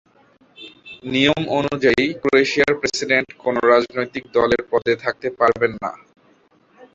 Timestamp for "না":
5.83-5.91